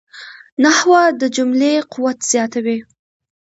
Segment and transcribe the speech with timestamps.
[0.63, 2.77] نحوه د جملې قوت زیاتوي.